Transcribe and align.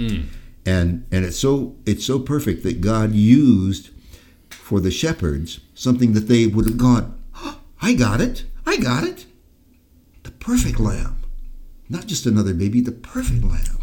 Hmm. 0.00 0.22
and 0.64 1.04
and 1.12 1.26
it's 1.26 1.36
so 1.38 1.76
it's 1.84 2.06
so 2.06 2.18
perfect 2.18 2.62
that 2.62 2.80
God 2.80 3.12
used 3.12 3.90
for 4.48 4.80
the 4.80 4.90
shepherds 4.90 5.60
something 5.74 6.14
that 6.14 6.26
they 6.26 6.46
would 6.46 6.64
have 6.64 6.78
gone, 6.78 7.22
"Oh, 7.36 7.60
I 7.82 7.92
got 7.92 8.18
it, 8.18 8.46
I 8.64 8.78
got 8.78 9.04
it, 9.04 9.26
the 10.22 10.30
perfect 10.30 10.80
lamb, 10.80 11.18
not 11.90 12.06
just 12.06 12.24
another 12.24 12.54
baby, 12.54 12.80
the 12.80 12.92
perfect 12.92 13.44
lamb. 13.44 13.76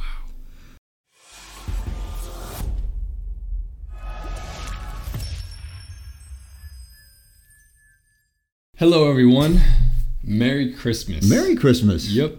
Hello, 8.77 9.07
everyone. 9.07 9.61
Merry 10.23 10.73
Christmas. 10.73 11.29
Merry 11.29 11.55
Christmas. 11.55 12.09
Yep. 12.09 12.37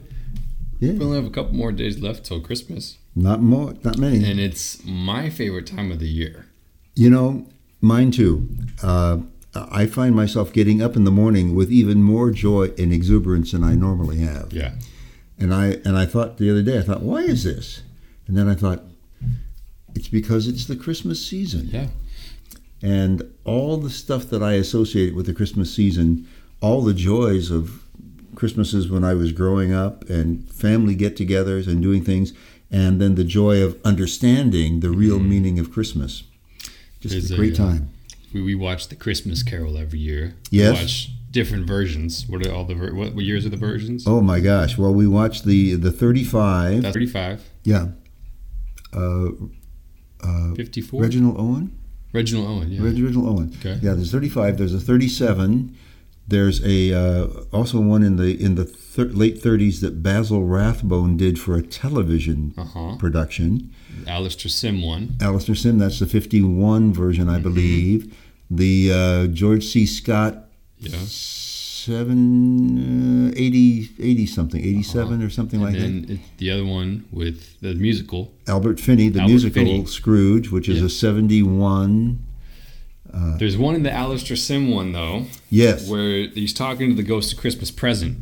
Yeah. 0.80 0.92
We 0.92 1.04
only 1.04 1.16
have 1.16 1.26
a 1.26 1.30
couple 1.30 1.54
more 1.54 1.72
days 1.72 2.00
left 2.00 2.24
till 2.24 2.40
Christmas, 2.40 2.98
Not 3.18 3.42
more, 3.42 3.74
not 3.82 3.98
many. 3.98 4.24
and 4.24 4.38
it's 4.38 4.84
my 4.84 5.28
favorite 5.28 5.66
time 5.66 5.90
of 5.90 5.98
the 5.98 6.08
year. 6.08 6.46
You 6.94 7.10
know, 7.10 7.46
mine 7.80 8.10
too. 8.12 8.48
Uh, 8.82 9.18
I 9.54 9.86
find 9.86 10.14
myself 10.14 10.52
getting 10.52 10.80
up 10.80 10.94
in 10.94 11.02
the 11.04 11.10
morning 11.10 11.54
with 11.54 11.70
even 11.72 12.02
more 12.02 12.30
joy 12.30 12.70
and 12.78 12.92
exuberance 12.92 13.52
than 13.52 13.64
I 13.64 13.74
normally 13.74 14.18
have. 14.18 14.52
Yeah. 14.52 14.72
And 15.36 15.52
I 15.52 15.78
and 15.84 15.96
I 15.96 16.06
thought 16.06 16.38
the 16.38 16.50
other 16.50 16.62
day, 16.62 16.78
I 16.78 16.82
thought, 16.82 17.02
why 17.02 17.20
is 17.22 17.42
this? 17.44 17.82
And 18.28 18.36
then 18.36 18.48
I 18.48 18.54
thought, 18.54 18.84
it's 19.94 20.08
because 20.08 20.46
it's 20.46 20.66
the 20.66 20.76
Christmas 20.76 21.24
season. 21.24 21.68
Yeah. 21.72 21.88
And 22.82 23.22
all 23.44 23.78
the 23.78 23.90
stuff 23.90 24.26
that 24.26 24.42
I 24.42 24.52
associate 24.52 25.14
with 25.16 25.26
the 25.26 25.34
Christmas 25.34 25.74
season, 25.74 26.28
all 26.60 26.82
the 26.82 26.94
joys 26.94 27.50
of 27.50 27.82
Christmases 28.36 28.88
when 28.88 29.02
I 29.02 29.14
was 29.14 29.32
growing 29.32 29.72
up 29.72 30.08
and 30.08 30.48
family 30.52 30.94
get 30.94 31.16
togethers 31.16 31.66
and 31.66 31.82
doing 31.82 32.04
things, 32.04 32.32
and 32.70 33.00
then 33.00 33.14
the 33.14 33.24
joy 33.24 33.62
of 33.62 33.78
understanding 33.84 34.80
the 34.80 34.90
real 34.90 35.18
meaning 35.18 35.58
of 35.58 35.72
Christmas. 35.72 36.24
Just 37.00 37.12
There's 37.12 37.30
a 37.30 37.34
a, 37.34 37.36
great 37.36 37.54
uh, 37.54 37.64
time. 37.64 37.90
We, 38.32 38.42
we 38.42 38.54
watch 38.54 38.88
the 38.88 38.96
Christmas 38.96 39.42
Carol 39.42 39.78
every 39.78 39.98
year. 39.98 40.34
Yes. 40.50 40.74
We 40.74 40.80
watch 40.80 41.10
different 41.30 41.66
versions. 41.66 42.26
What 42.28 42.46
are 42.46 42.52
all 42.52 42.64
the 42.64 42.74
ver- 42.74 42.94
what, 42.94 43.14
what 43.14 43.24
years 43.24 43.46
are 43.46 43.50
the 43.50 43.56
versions? 43.56 44.06
Oh 44.06 44.20
my 44.20 44.40
gosh! 44.40 44.76
Well, 44.76 44.92
we 44.92 45.06
watched 45.06 45.44
the 45.44 45.74
the 45.74 45.92
thirty 45.92 46.24
five. 46.24 46.82
Thirty 46.82 47.06
five. 47.06 47.48
Yeah. 47.64 47.88
Uh, 48.92 49.30
54. 50.56 51.02
Reginald 51.02 51.36
Owen. 51.38 51.78
Reginald 52.12 52.48
Owen. 52.48 52.72
Yeah. 52.72 52.82
Reginald 52.82 53.26
Owen. 53.26 53.54
Okay. 53.58 53.78
Yeah, 53.82 53.94
there's 53.94 54.10
35. 54.10 54.58
There's 54.58 54.74
a 54.74 54.80
37. 54.80 55.76
There's 56.26 56.64
a 56.64 56.92
uh, 56.92 57.26
also 57.52 57.80
one 57.80 58.02
in 58.02 58.16
the 58.16 58.42
in 58.42 58.54
the 58.54 58.64
thir- 58.98 59.12
late 59.14 59.40
30s 59.42 59.80
that 59.80 60.02
Basil 60.02 60.44
Rathbone 60.44 61.16
did 61.16 61.38
for 61.38 61.56
a 61.56 61.62
television 61.62 62.52
Uh 62.58 62.64
huh. 62.64 62.96
production. 62.98 63.70
Alastair 64.06 64.50
Sim 64.50 64.82
one. 64.82 65.14
Alastair 65.20 65.54
Sim, 65.54 65.78
that's 65.78 65.98
the 66.00 66.06
51 66.06 66.92
version, 66.92 67.28
I 67.28 67.38
believe. 67.38 68.14
The 68.50 68.92
uh, 68.92 69.26
George 69.28 69.64
C. 69.64 69.86
Scott 69.86 70.44
Yeah. 70.78 70.96
seven 71.06 73.28
uh, 73.28 73.32
80 73.36 73.90
80 73.98 74.26
something 74.26 74.60
87 74.60 75.22
or 75.22 75.30
something 75.30 75.60
like 75.60 75.74
that. 75.74 75.82
and 75.82 76.02
that. 76.04 76.08
then 76.08 76.16
it, 76.16 76.38
the 76.38 76.50
other 76.50 76.64
one 76.64 77.04
with 77.12 77.60
the 77.60 77.74
musical. 77.74 78.32
Albert 78.46 78.80
Finney, 78.80 79.08
the 79.08 79.20
Albert 79.20 79.30
musical 79.32 79.54
Finney. 79.64 79.84
Scrooge, 79.86 80.50
which 80.50 80.68
is 80.68 80.80
Yeah. 80.80 80.86
a 80.86 80.88
71. 80.88 82.24
There's 83.38 83.56
one 83.56 83.74
in 83.74 83.82
the 83.82 83.92
Alastair 83.92 84.36
Sim 84.36 84.70
one 84.70 84.92
though, 84.92 85.26
Yes. 85.50 85.88
where 85.88 86.28
he's 86.28 86.52
talking 86.54 86.90
to 86.90 86.94
the 86.94 87.02
ghost 87.02 87.32
of 87.32 87.38
Christmas 87.38 87.70
present, 87.70 88.18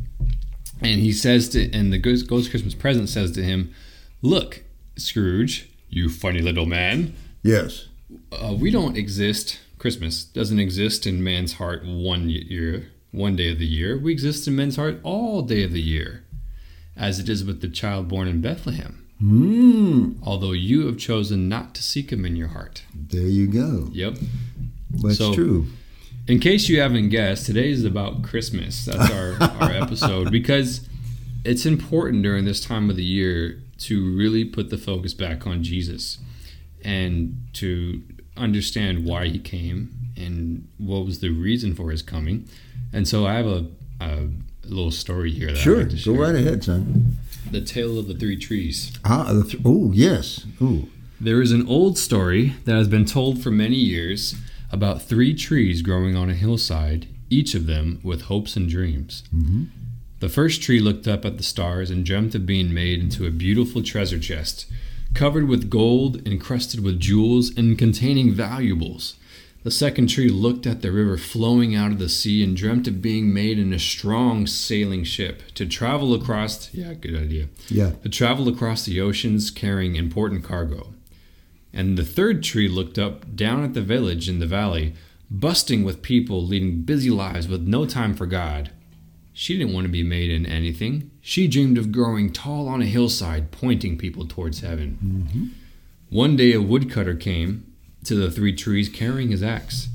and 0.81 1.01
he 1.01 1.13
says 1.13 1.49
to, 1.51 1.71
and 1.73 1.93
the 1.93 1.99
ghost, 1.99 2.27
ghost 2.29 2.51
Christmas 2.51 2.75
present 2.75 3.09
says 3.09 3.31
to 3.33 3.43
him, 3.43 3.71
"Look, 4.23 4.63
Scrooge, 4.97 5.69
you 5.89 6.09
funny 6.09 6.41
little 6.41 6.67
man, 6.67 7.15
Yes. 7.43 7.87
uh, 8.33 8.55
we 8.59 8.71
don't 8.71 8.97
exist. 8.97 9.59
Christmas 9.79 10.25
doesn't 10.25 10.59
exist 10.59 11.07
in 11.07 11.23
man's 11.23 11.55
heart 11.55 11.85
one 11.87 12.29
year, 12.31 12.89
one 13.11 13.37
day 13.37 13.51
of 13.53 13.59
the 13.59 13.67
year. 13.67 13.99
We 13.99 14.13
exist 14.13 14.49
in 14.49 14.57
men's 14.57 14.77
heart 14.77 15.01
all 15.03 15.43
day 15.43 15.63
of 15.63 15.73
the 15.73 15.83
year, 15.83 16.25
as 16.97 17.19
it 17.19 17.29
is 17.29 17.45
with 17.45 17.61
the 17.61 17.69
child 17.69 18.09
born 18.09 18.27
in 18.29 18.41
Bethlehem. 18.41 19.05
Hmm. 19.19 20.13
Although 20.23 20.53
you 20.53 20.87
have 20.87 20.99
chosen 20.99 21.49
not 21.49 21.75
to 21.75 21.83
seek 21.83 22.11
him 22.11 22.25
in 22.25 22.37
your 22.37 22.49
heart." 22.49 22.83
There 22.95 23.27
you 23.27 23.47
go. 23.47 23.91
Yep. 23.93 24.19
That's 25.03 25.19
So- 25.19 25.35
true. 25.35 25.67
In 26.29 26.41
case 26.41 26.69
you 26.69 26.81
haven't 26.81 27.11
guessed, 27.11 27.47
today 27.47 27.71
is 27.71 27.85
about 27.85 28.23
Christmas. 28.23 28.85
That's 28.85 29.11
our, 29.13 29.37
our 29.61 29.71
episode 29.71 30.31
because 30.33 30.89
it's 31.45 31.65
important 31.65 32.23
during 32.25 32.45
this 32.45 32.65
time 32.65 32.91
of 32.91 32.97
the 32.97 33.05
year 33.05 33.63
to 33.79 34.17
really 34.17 34.45
put 34.45 34.71
the 34.71 34.79
focus 34.79 35.15
back 35.15 35.47
on 35.47 35.63
Jesus 35.63 36.19
and 36.85 37.41
to 37.55 38.03
understand 38.37 39.05
why 39.05 39.29
he 39.29 39.39
came 39.39 39.93
and 40.17 40.67
what 40.79 41.05
was 41.05 41.21
the 41.21 41.29
reason 41.31 41.75
for 41.75 41.91
his 41.91 42.03
coming. 42.03 42.49
And 42.93 43.07
so 43.07 43.27
I 43.27 43.35
have 43.35 43.47
a, 43.47 43.67
a 44.01 44.29
little 44.65 44.91
story 44.91 45.31
here 45.31 45.55
Sure. 45.55 45.85
like 45.85 46.05
Go 46.05 46.13
right 46.15 46.35
ahead, 46.35 46.65
son. 46.65 47.19
The 47.51 47.61
Tale 47.61 47.99
of 48.01 48.09
the 48.09 48.15
Three 48.15 48.37
Trees. 48.37 48.93
Ah, 49.05 49.33
the 49.33 49.45
th- 49.45 49.63
oh 49.65 49.93
yes. 49.93 50.45
Ooh. 50.61 50.89
There 51.21 51.41
is 51.41 51.53
an 51.53 51.67
old 51.69 51.97
story 51.99 52.55
that 52.65 52.75
has 52.75 52.89
been 52.89 53.05
told 53.05 53.43
for 53.43 53.51
many 53.53 53.77
years 53.77 54.35
about 54.71 55.03
three 55.03 55.35
trees 55.35 55.83
growing 55.83 56.17
on 56.17 56.31
a 56.31 56.35
hillside, 56.35 57.07
each 57.31 57.55
of 57.55 57.67
them 57.67 58.01
with 58.03 58.23
hopes 58.23 58.57
and 58.57 58.69
dreams. 58.69 59.23
Mm-hmm. 59.35 59.65
The 60.21 60.29
first 60.29 60.63
tree 60.63 60.81
looked 60.81 61.07
up 61.07 61.25
at 61.25 61.37
the 61.37 61.43
stars 61.43 61.91
and 61.91 62.05
dreamt 62.05 62.35
of 62.35 62.47
being 62.47 62.73
made 62.73 63.01
into 63.01 63.27
a 63.27 63.31
beautiful 63.31 63.83
treasure 63.83 64.19
chest, 64.19 64.67
covered 65.15 65.47
with 65.49 65.71
gold, 65.71 66.27
encrusted 66.27 66.81
with 66.83 66.99
jewels, 67.01 67.57
and 67.57 67.79
containing 67.79 68.33
valuables. 68.33 69.17
The 69.63 69.71
second 69.73 70.07
tree 70.09 70.29
looked 70.29 70.65
at 70.67 70.81
the 70.81 70.93
river 70.93 71.19
flowing 71.19 71.75
out 71.75 71.91
of 71.91 71.99
the 71.99 72.09
sea 72.09 72.43
and 72.45 72.57
dreamt 72.57 72.87
of 72.87 73.03
being 73.03 73.35
made 73.35 73.59
in 73.59 73.73
a 73.73 73.79
strong 73.81 74.47
sailing 74.47 75.03
ship 75.03 75.43
to 75.55 75.67
travel 75.67 76.15
across. 76.15 76.73
Yeah, 76.73 76.95
good 76.95 77.17
idea 77.17 77.49
Yeah. 77.69 77.93
to 78.03 78.09
travel 78.09 78.49
across 78.49 78.85
the 78.85 79.01
oceans 79.01 79.51
carrying 79.51 79.97
important 79.97 80.45
cargo. 80.45 80.95
And 81.73 81.97
the 81.97 82.05
third 82.05 82.43
tree 82.43 82.69
looked 82.69 82.99
up 82.99 83.37
down 83.37 83.63
at 83.65 83.75
the 83.75 83.83
village 83.83 84.29
in 84.29 84.39
the 84.39 84.47
valley, 84.47 84.95
busting 85.31 85.85
with 85.85 86.03
people 86.03 86.45
leading 86.45 86.83
busy 86.83 87.11
lives 87.11 87.49
with 87.49 87.63
no 87.63 87.85
time 87.87 88.15
for 88.15 88.27
God. 88.27 88.71
She 89.33 89.59
didn't 89.59 89.75
want 89.75 89.85
to 89.85 89.93
be 89.93 90.03
made 90.03 90.31
in 90.31 90.47
anything. 90.47 91.11
She 91.21 91.47
dreamed 91.47 91.77
of 91.77 91.93
growing 91.93 92.33
tall 92.33 92.69
on 92.69 92.81
a 92.81 92.87
hillside, 92.87 93.51
pointing 93.51 93.99
people 93.99 94.27
towards 94.27 94.61
heaven. 94.61 95.53
One 96.09 96.37
day 96.37 96.55
a 96.55 96.63
woodcutter 96.63 97.15
came 97.15 97.71
to 98.05 98.15
the 98.15 98.31
three 98.31 98.55
trees 98.55 98.89
carrying 98.89 99.31
his 99.31 99.43
axe. 99.43 99.89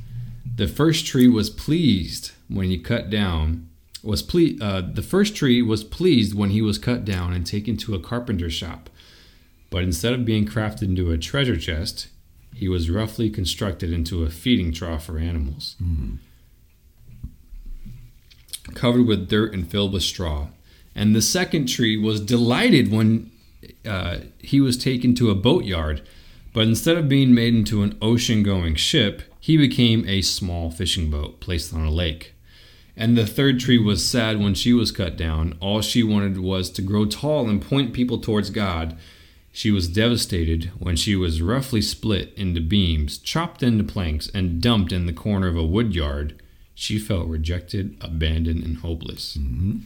The 0.56 0.68
first 0.68 1.08
tree 1.08 1.28
was 1.28 1.50
pleased 1.50 2.34
when 2.50 2.68
he 2.68 2.78
cut 2.78 3.10
down 3.10 3.70
was 4.04 4.22
ple- 4.22 4.62
uh, 4.62 4.81
the 4.81 5.02
first 5.02 5.36
tree 5.36 5.62
was 5.62 5.84
pleased 5.84 6.34
when 6.34 6.50
he 6.50 6.62
was 6.62 6.78
cut 6.78 7.06
down 7.06 7.34
and 7.34 7.46
taken 7.46 7.78
to 7.78 7.96
a 7.96 8.00
carpenter's 8.00 8.54
shop. 8.54 8.90
But 9.72 9.84
instead 9.84 10.14
of 10.14 10.26
being 10.26 10.46
crafted 10.46 10.84
into 10.84 11.12
a 11.12 11.18
treasure 11.18 11.58
chest, 11.58 12.09
he 12.54 12.68
was 12.68 12.92
roughly 12.92 13.30
constructed 13.30 13.92
into 13.92 14.24
a 14.24 14.30
feeding 14.30 14.72
trough 14.72 15.06
for 15.06 15.18
animals. 15.18 15.76
Covered 18.76 19.08
with 19.08 19.30
dirt 19.30 19.54
and 19.54 19.68
filled 19.68 19.94
with 19.94 20.04
straw. 20.04 20.50
And 20.94 21.16
the 21.16 21.22
second 21.22 21.68
tree 21.68 21.98
was 21.98 22.20
delighted 22.20 22.92
when 22.92 23.31
uh, 23.86 24.18
he 24.40 24.60
was 24.60 24.78
taken 24.78 25.16
to 25.16 25.30
a 25.30 25.36
boatyard, 25.36 26.02
but 26.54 26.68
instead 26.68 26.98
of 26.98 27.08
being 27.08 27.34
made 27.34 27.56
into 27.56 27.81
an 27.81 27.98
ocean 28.02 28.44
going 28.44 28.76
ship, 28.76 29.22
he 29.40 29.56
became 29.56 30.08
a 30.08 30.22
small 30.22 30.70
fishing 30.70 31.10
boat 31.10 31.40
placed 31.40 31.74
on 31.74 31.86
a 31.86 31.90
lake. 31.90 32.34
And 32.98 33.18
the 33.18 33.26
third 33.26 33.60
tree 33.60 33.78
was 33.78 34.06
sad 34.06 34.40
when 34.40 34.54
she 34.54 34.74
was 34.74 34.92
cut 34.92 35.16
down. 35.16 35.58
All 35.62 35.81
she 35.81 36.04
wanted 36.04 36.40
was 36.40 36.70
to 36.72 36.81
grow 36.81 37.06
tall 37.06 37.50
and 37.50 37.62
point 37.62 37.94
people 37.94 38.18
towards 38.18 38.50
God. 38.50 38.98
She 39.51 39.72
was 39.72 39.88
devastated 39.88 40.72
when 40.79 40.95
she 40.95 41.16
was 41.16 41.42
roughly 41.42 41.81
split 41.81 42.33
into 42.38 42.62
beams, 42.62 43.18
chopped 43.18 43.62
into 43.62 43.83
planks, 43.83 44.30
and 44.33 44.62
dumped 44.62 44.92
in 44.92 45.06
the 45.06 45.13
corner 45.13 45.48
of 45.48 45.57
a 45.57 45.65
wood 45.65 45.94
yard. 45.94 46.42
She 46.74 46.98
felt 46.98 47.27
rejected, 47.27 47.98
abandoned, 48.00 48.63
and 48.63 48.77
hopeless. 48.77 49.38
Mm-hmm. 49.38 49.80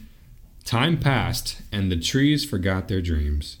Time 0.64 0.98
passed, 0.98 1.62
and 1.72 1.90
the 1.90 1.98
trees 1.98 2.44
forgot 2.44 2.88
their 2.88 3.00
dreams. 3.00 3.58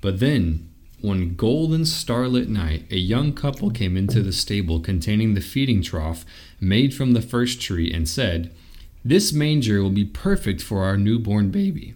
But 0.00 0.20
then, 0.20 0.70
one 1.00 1.34
golden 1.34 1.84
starlit 1.84 2.48
night, 2.48 2.86
a 2.90 2.96
young 2.96 3.32
couple 3.34 3.70
came 3.70 3.96
into 3.96 4.22
the 4.22 4.32
stable 4.32 4.80
containing 4.80 5.34
the 5.34 5.40
feeding 5.40 5.82
trough 5.82 6.24
made 6.60 6.94
from 6.94 7.12
the 7.12 7.22
first 7.22 7.60
tree 7.60 7.92
and 7.92 8.08
said, 8.08 8.54
This 9.04 9.32
manger 9.32 9.82
will 9.82 9.90
be 9.90 10.04
perfect 10.04 10.62
for 10.62 10.82
our 10.82 10.96
newborn 10.96 11.50
baby. 11.50 11.94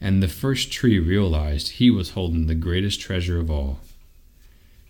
And 0.00 0.22
the 0.22 0.28
first 0.28 0.70
tree 0.70 0.98
realized 0.98 1.72
he 1.72 1.90
was 1.90 2.10
holding 2.10 2.46
the 2.46 2.54
greatest 2.54 3.00
treasure 3.00 3.40
of 3.40 3.50
all. 3.50 3.80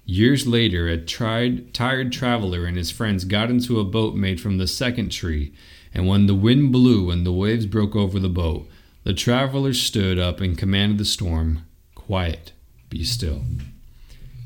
Years 0.04 0.46
later, 0.46 0.88
a 0.88 0.96
tried, 0.96 1.74
tired 1.74 2.12
traveler 2.12 2.64
and 2.64 2.76
his 2.76 2.90
friends 2.90 3.24
got 3.24 3.50
into 3.50 3.78
a 3.78 3.84
boat 3.84 4.14
made 4.14 4.40
from 4.40 4.58
the 4.58 4.66
second 4.66 5.10
tree, 5.10 5.52
and 5.92 6.06
when 6.06 6.26
the 6.26 6.34
wind 6.34 6.72
blew 6.72 7.10
and 7.10 7.26
the 7.26 7.32
waves 7.32 7.66
broke 7.66 7.94
over 7.94 8.18
the 8.18 8.28
boat, 8.28 8.68
the 9.04 9.14
travelers 9.14 9.80
stood 9.80 10.18
up 10.18 10.40
and 10.40 10.56
commanded 10.58 10.98
the 10.98 11.04
storm, 11.04 11.64
Quiet, 11.94 12.52
be 12.88 13.04
still. 13.04 13.42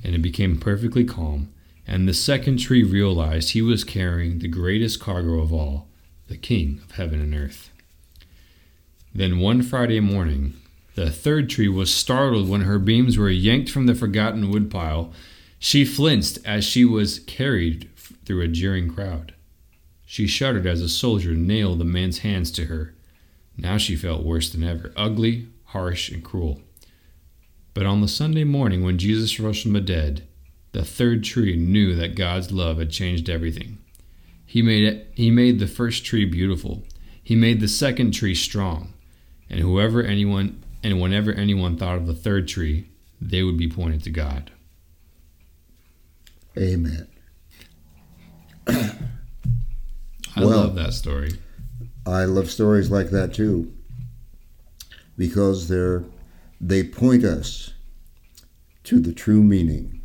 and 0.04 0.14
it 0.14 0.22
became 0.22 0.58
perfectly 0.58 1.04
calm. 1.04 1.52
And 1.86 2.08
the 2.08 2.14
second 2.14 2.58
tree 2.58 2.82
realized 2.82 3.50
he 3.50 3.62
was 3.62 3.84
carrying 3.84 4.38
the 4.38 4.48
greatest 4.48 5.00
cargo 5.00 5.40
of 5.40 5.52
all, 5.52 5.88
the 6.28 6.36
King 6.36 6.80
of 6.84 6.92
heaven 6.92 7.20
and 7.20 7.34
earth. 7.34 7.71
Then 9.14 9.38
one 9.38 9.62
Friday 9.62 10.00
morning, 10.00 10.54
the 10.94 11.10
third 11.10 11.50
tree 11.50 11.68
was 11.68 11.92
startled 11.92 12.48
when 12.48 12.62
her 12.62 12.78
beams 12.78 13.18
were 13.18 13.28
yanked 13.28 13.70
from 13.70 13.86
the 13.86 13.94
forgotten 13.94 14.50
woodpile. 14.50 15.12
She 15.58 15.84
flinched 15.84 16.38
as 16.44 16.64
she 16.64 16.84
was 16.84 17.18
carried 17.20 17.90
through 17.96 18.40
a 18.40 18.48
jeering 18.48 18.92
crowd. 18.92 19.34
She 20.06 20.26
shuddered 20.26 20.66
as 20.66 20.80
a 20.80 20.88
soldier 20.88 21.34
nailed 21.34 21.78
the 21.78 21.84
man's 21.84 22.18
hands 22.18 22.50
to 22.52 22.66
her. 22.66 22.94
Now 23.56 23.78
she 23.78 23.96
felt 23.96 24.24
worse 24.24 24.50
than 24.50 24.64
ever 24.64 24.92
ugly, 24.96 25.48
harsh, 25.66 26.10
and 26.10 26.24
cruel. 26.24 26.60
But 27.74 27.86
on 27.86 28.00
the 28.00 28.08
Sunday 28.08 28.44
morning 28.44 28.82
when 28.82 28.98
Jesus 28.98 29.38
rose 29.40 29.62
from 29.62 29.72
the 29.72 29.80
dead, 29.80 30.26
the 30.72 30.84
third 30.84 31.22
tree 31.22 31.56
knew 31.56 31.94
that 31.94 32.14
God's 32.14 32.50
love 32.50 32.78
had 32.78 32.90
changed 32.90 33.28
everything. 33.28 33.78
He 34.46 34.62
made 34.62 34.84
it, 34.84 35.10
he 35.14 35.30
made 35.30 35.58
the 35.58 35.66
first 35.66 36.04
tree 36.04 36.24
beautiful. 36.24 36.82
He 37.22 37.36
made 37.36 37.60
the 37.60 37.68
second 37.68 38.12
tree 38.12 38.34
strong. 38.34 38.92
And 39.52 39.60
whoever 39.60 40.02
anyone 40.02 40.64
and 40.82 41.00
whenever 41.00 41.30
anyone 41.32 41.76
thought 41.76 41.96
of 41.96 42.06
the 42.06 42.14
third 42.14 42.48
tree, 42.48 42.88
they 43.20 43.42
would 43.44 43.56
be 43.58 43.68
pointed 43.68 44.02
to 44.04 44.10
God. 44.10 44.50
Amen. 46.58 47.06
I 48.66 48.96
Well- 50.36 50.48
love 50.48 50.74
that 50.76 50.94
story. 50.94 51.34
I 52.06 52.24
love 52.24 52.50
stories 52.50 52.90
like 52.90 53.10
that 53.10 53.32
too, 53.34 53.70
because 55.16 55.68
they're 55.68 56.04
they 56.60 56.82
point 56.82 57.24
us 57.24 57.74
to 58.84 59.00
the 59.00 59.12
true 59.12 59.42
meaning. 59.42 60.00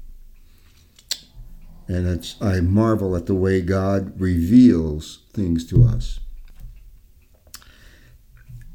And 1.88 2.06
it's 2.08 2.36
I 2.42 2.60
marvel 2.60 3.16
at 3.16 3.26
the 3.28 3.34
way 3.36 3.62
God 3.62 4.20
reveals 4.20 5.20
things 5.34 5.66
to 5.68 5.84
us. 5.84 6.20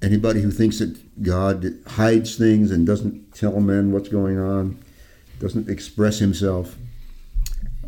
Anybody 0.02 0.42
who 0.42 0.50
thinks 0.50 0.80
that 0.80 1.22
God 1.22 1.78
hides 1.86 2.36
things 2.36 2.70
and 2.70 2.86
doesn't 2.86 3.34
tell 3.34 3.60
men 3.60 3.92
what's 3.92 4.08
going 4.08 4.38
on, 4.38 4.82
doesn't 5.38 5.68
express 5.68 6.18
himself, 6.18 6.76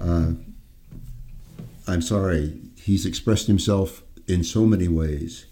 uh, 0.01 0.33
I'm 1.87 2.03
sorry, 2.03 2.61
he's 2.77 3.05
expressed 3.05 3.47
himself 3.47 4.03
in 4.29 4.45
so 4.45 4.65
many 4.65 4.89
ways 4.89 5.47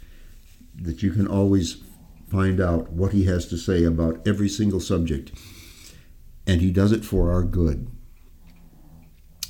that 0.80 1.02
you 1.02 1.10
can 1.10 1.26
always 1.26 1.82
find 2.30 2.60
out 2.60 2.90
what 2.92 3.12
he 3.12 3.24
has 3.24 3.46
to 3.48 3.58
say 3.58 3.84
about 3.84 4.26
every 4.26 4.48
single 4.48 4.80
subject. 4.80 5.32
And 6.46 6.60
he 6.60 6.70
does 6.70 6.92
it 6.92 7.04
for 7.04 7.30
our 7.30 7.42
good 7.42 7.88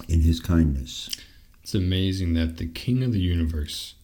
in 0.08 0.22
his 0.22 0.40
kindness. 0.40 1.08
It's 1.62 1.74
amazing 1.74 2.34
that 2.34 2.56
the 2.56 2.66
King 2.66 3.04
of 3.04 3.12
the 3.12 3.20
universe, 3.20 3.94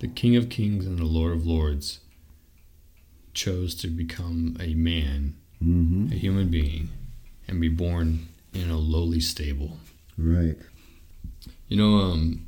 the 0.00 0.08
King 0.08 0.34
of 0.36 0.48
kings 0.48 0.86
and 0.86 0.98
the 0.98 1.04
Lord 1.04 1.34
of 1.34 1.46
lords, 1.46 2.00
chose 3.36 3.74
to 3.76 3.88
become 3.88 4.56
a 4.58 4.74
man, 4.74 5.36
hmm 5.60 6.08
a 6.10 6.14
human 6.16 6.48
being, 6.48 6.88
and 7.46 7.60
be 7.60 7.68
born 7.68 8.26
in 8.52 8.70
a 8.70 8.76
lowly 8.78 9.20
stable. 9.20 9.76
Right. 10.18 10.56
You 11.68 11.76
know, 11.76 11.96
um, 11.98 12.46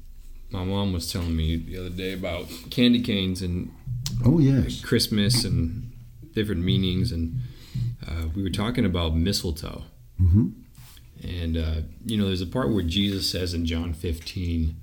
my 0.50 0.64
mom 0.64 0.93
was 0.93 1.12
telling 1.12 1.37
me 1.37 1.56
the 1.56 1.76
other 1.79 1.90
day 1.90 2.12
about 2.14 2.49
candy 2.70 3.00
canes 3.02 3.43
and 3.43 3.70
Oh, 4.25 4.38
yes. 4.38 4.81
Christmas 4.81 5.44
and 5.44 5.93
different 6.35 6.62
meanings, 6.64 7.12
and 7.12 7.41
uh, 8.06 8.25
we 8.34 8.43
were 8.43 8.50
talking 8.64 8.84
about 8.87 9.14
mistletoe. 9.14 9.84
hmm 10.17 10.49
And, 11.23 11.56
uh, 11.56 11.81
you 12.06 12.17
know, 12.17 12.26
there's 12.26 12.41
a 12.41 12.46
part 12.46 12.73
where 12.73 12.82
Jesus 12.84 13.29
says 13.31 13.52
in 13.55 13.67
John 13.67 13.93
15 13.93 14.75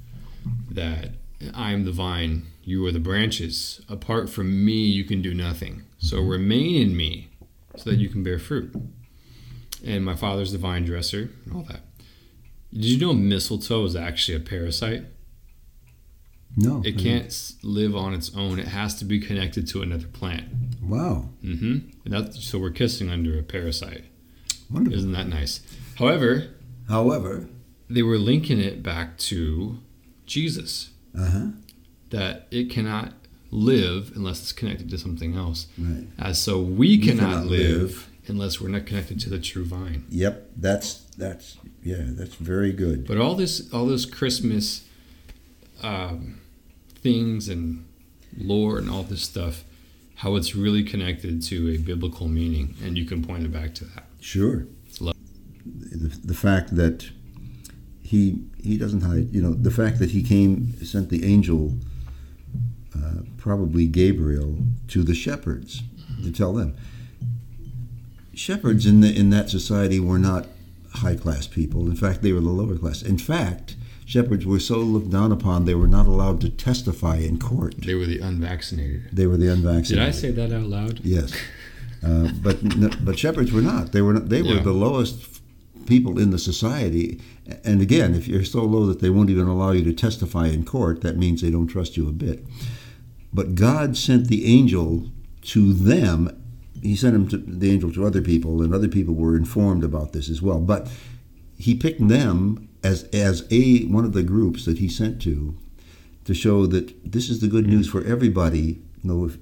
that 0.72 1.10
I 1.54 1.72
am 1.72 1.86
the 1.86 1.92
vine, 1.92 2.44
you 2.64 2.86
are 2.86 2.92
the 2.92 3.00
branches. 3.00 3.82
Apart 3.90 4.30
from 4.30 4.64
me, 4.66 4.74
you 4.86 5.04
can 5.06 5.22
do 5.22 5.34
nothing. 5.34 5.84
So 6.06 6.22
remain 6.22 6.76
in 6.82 6.96
me 6.96 7.30
so 7.76 7.90
that 7.90 7.98
you 7.98 8.10
can 8.10 8.24
bear 8.24 8.38
fruit. 8.38 8.76
And 9.86 10.06
my 10.06 10.16
father's 10.16 10.52
the 10.52 10.58
vine 10.58 10.86
dresser 10.86 11.30
and 11.46 11.54
all 11.56 11.64
that. 11.64 11.82
Did 12.72 12.86
you 12.86 13.00
know 13.00 13.14
mistletoe 13.14 13.84
is 13.86 13.96
actually 13.96 14.36
a 14.38 14.40
parasite? 14.40 15.06
No. 16.58 16.82
It 16.86 16.98
can't 16.98 17.54
live 17.64 17.96
on 17.96 18.14
its 18.14 18.34
own. 18.36 18.60
It 18.60 18.68
has 18.68 18.96
to 19.00 19.06
be 19.06 19.20
connected 19.20 19.68
to 19.70 19.82
another 19.82 20.08
plant. 20.08 20.46
Wow. 20.82 21.30
hmm 21.42 21.80
And 22.06 22.14
that's, 22.14 22.46
so 22.46 22.60
we're 22.60 22.70
kissing 22.70 23.10
under 23.10 23.38
a 23.38 23.44
parasite. 23.44 24.06
Wonderful. 24.72 24.98
Isn't 25.00 25.12
that 25.14 25.28
nice? 25.28 25.62
However, 25.98 26.50
However, 26.88 27.48
they 27.90 28.04
were 28.04 28.18
linking 28.20 28.60
it 28.60 28.84
back 28.84 29.18
to 29.18 29.80
Jesus 30.28 30.92
uh 31.18 31.30
huh. 31.30 31.48
that 32.12 32.48
it 32.52 32.70
cannot 32.70 33.14
live 33.52 34.12
unless 34.16 34.42
it's 34.42 34.52
connected 34.52 34.90
to 34.90 34.98
something 34.98 35.36
else. 35.36 35.68
Right. 35.78 36.08
As 36.20 36.42
so 36.42 36.62
we 36.62 36.98
cannot, 36.98 37.30
cannot 37.30 37.46
live, 37.48 37.82
live. 37.82 38.10
unless 38.28 38.60
we're 38.60 38.70
not 38.70 38.86
connected 38.86 39.20
to 39.22 39.30
the 39.30 39.40
true 39.40 39.66
vine. 39.66 40.06
Yep. 40.10 40.52
That's 40.58 41.02
that's 41.18 41.58
yeah. 41.84 42.02
That's 42.02 42.36
very 42.36 42.72
good. 42.72 43.08
But 43.08 43.18
all 43.18 43.36
this 43.36 43.72
all 43.74 43.86
this 43.86 44.06
Christmas 44.06 44.88
um, 45.84 46.42
things 47.02 47.48
and 47.50 47.86
lore 48.38 48.78
and 48.78 48.90
all 48.90 49.04
this 49.04 49.22
stuff, 49.22 49.64
how 50.16 50.36
it's 50.36 50.56
really 50.56 50.84
connected 50.84 51.42
to 51.44 51.70
a 51.72 51.78
biblical 51.78 52.28
meaning, 52.28 52.76
and 52.84 52.98
you 52.98 53.06
can 53.06 53.24
point 53.24 53.44
it 53.44 53.52
back 53.52 53.74
to 53.76 53.86
that. 53.86 54.06
Sure. 54.20 54.68
The, 55.66 56.10
the 56.24 56.34
fact 56.36 56.76
that 56.76 57.10
he 58.04 58.44
he 58.62 58.78
doesn't 58.78 59.02
hide, 59.02 59.34
you 59.34 59.42
know, 59.42 59.54
the 59.54 59.72
fact 59.72 59.98
that 60.00 60.12
he 60.12 60.22
came 60.22 60.76
sent 60.86 61.10
the 61.10 61.26
angel, 61.26 61.74
uh, 62.96 63.22
probably 63.38 63.88
Gabriel, 63.88 64.58
to 64.90 65.04
the 65.04 65.14
shepherds 65.16 65.84
to 66.24 66.32
tell 66.32 66.54
them. 66.54 66.76
Shepherds 68.34 68.86
in 68.86 69.02
the, 69.02 69.16
in 69.18 69.30
that 69.30 69.50
society 69.50 70.00
were 70.00 70.20
not 70.20 70.48
high 70.96 71.16
class 71.16 71.48
people. 71.48 71.88
In 71.88 71.96
fact, 71.96 72.22
they 72.22 72.32
were 72.34 72.42
the 72.42 72.50
lower 72.50 72.78
class. 72.78 73.02
In 73.02 73.18
fact, 73.18 73.76
shepherds 74.06 74.46
were 74.46 74.60
so 74.60 74.80
looked 74.80 75.10
down 75.10 75.32
upon 75.32 75.66
they 75.66 75.76
were 75.76 75.88
not 75.88 76.06
allowed 76.06 76.42
to 76.42 76.50
testify 76.50 77.18
in 77.18 77.40
court. 77.40 77.76
They 77.78 77.96
were 77.96 78.06
the 78.06 78.20
unvaccinated. 78.20 79.10
They 79.12 79.26
were 79.28 79.38
the 79.38 79.52
unvaccinated. 79.52 79.96
Did. 79.96 80.00
I 80.08 80.12
say 80.12 80.32
that 80.32 80.52
out 80.52 80.64
loud? 80.68 81.00
Yes, 81.04 81.34
uh, 82.06 82.30
but 82.42 82.58
n- 82.64 82.96
but 83.02 83.18
shepherds 83.18 83.52
were 83.52 83.62
not. 83.62 83.92
They 83.94 84.02
were 84.02 84.14
not, 84.14 84.30
they 84.30 84.42
were 84.42 84.56
Yeah. 84.56 84.64
the 84.64 84.74
lowest 84.74 85.42
people 85.86 86.20
in 86.20 86.32
the 86.32 86.40
society. 86.40 87.22
And 87.64 87.82
again, 87.82 88.16
if 88.16 88.28
you're 88.28 88.44
so 88.44 88.64
low 88.64 88.86
that 88.88 89.00
they 89.02 89.10
won't 89.10 89.30
even 89.30 89.48
allow 89.48 89.72
you 89.72 89.84
to 89.86 89.94
testify 89.94 90.48
in 90.48 90.66
court, 90.66 91.02
that 91.02 91.16
means 91.18 91.42
they 91.42 91.52
don't 91.52 91.68
trust 91.68 91.96
you 91.96 92.08
a 92.10 92.12
bit. 92.12 92.44
But 93.34 93.56
God 93.56 93.98
sent 93.98 94.28
the 94.28 94.46
angel 94.46 95.10
to 95.44 95.74
them. 95.74 96.30
He 96.82 96.96
sent 96.96 97.16
him 97.16 97.28
to 97.30 97.38
the 97.38 97.72
angel 97.72 97.92
to 97.94 98.06
other 98.06 98.22
people, 98.22 98.62
and 98.62 98.74
other 98.74 98.88
people 98.88 99.14
were 99.14 99.36
informed 99.36 99.84
about 99.84 100.14
this 100.14 100.30
as 100.30 100.42
well. 100.42 100.60
But 100.60 100.88
he 101.58 101.74
picked 101.76 102.08
them 102.08 102.70
as 102.84 103.04
as 103.14 103.46
a 103.52 103.86
one 103.86 104.06
of 104.06 104.14
the 104.14 104.24
groups 104.24 104.66
that 104.66 104.78
he 104.78 104.88
sent 104.88 105.22
to 105.24 105.56
to 106.26 106.34
show 106.34 106.66
that 106.68 107.12
this 107.12 107.30
is 107.30 107.40
the 107.42 107.48
good 107.48 107.68
news 107.68 107.88
for 107.88 108.04
everybody. 108.04 108.82
You 109.04 109.10
know, 109.12 109.26
if, 109.26 109.38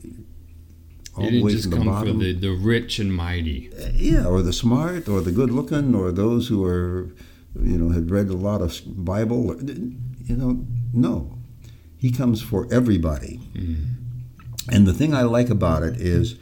all 1.15 1.27
It 1.27 1.31
the 1.31 1.43
way 1.43 1.51
just 1.51 1.69
the 1.69 1.77
come 1.77 1.85
bottom. 1.87 2.17
for 2.17 2.23
the, 2.23 2.33
the 2.33 2.51
rich 2.51 2.97
and 2.99 3.13
mighty. 3.13 3.69
Uh, 3.73 3.89
yeah, 3.93 4.25
or 4.25 4.41
the 4.41 4.51
smart, 4.53 5.07
or 5.07 5.21
the 5.21 5.31
good-looking, 5.31 5.93
or 5.93 6.11
those 6.11 6.47
who 6.47 6.65
are, 6.65 7.09
you 7.61 7.77
know, 7.77 7.89
had 7.93 8.09
read 8.09 8.29
a 8.29 8.33
lot 8.33 8.61
of 8.61 8.81
Bible. 9.05 9.51
or- 9.51 9.57
You 10.25 10.35
know, 10.35 10.65
no, 10.93 11.37
he 12.03 12.11
comes 12.11 12.41
for 12.41 12.67
everybody. 12.69 13.39
And 14.69 14.85
the 14.85 14.91
thing 14.91 15.13
I 15.13 15.21
like 15.21 15.49
about 15.49 15.83
it 15.83 15.95
is, 16.01 16.35